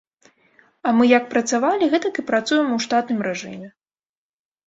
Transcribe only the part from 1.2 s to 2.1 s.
працавалі,